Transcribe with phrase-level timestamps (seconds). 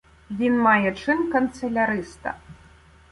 [0.31, 2.35] Він має чин канцеляриста